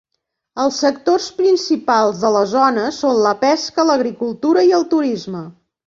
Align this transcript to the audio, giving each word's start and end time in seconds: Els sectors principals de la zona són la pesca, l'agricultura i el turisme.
Els 0.61 0.79
sectors 0.85 1.27
principals 1.41 2.25
de 2.25 2.33
la 2.37 2.43
zona 2.55 2.89
són 3.03 3.23
la 3.29 3.37
pesca, 3.47 3.89
l'agricultura 3.93 4.69
i 4.73 4.79
el 4.81 4.93
turisme. 4.97 5.49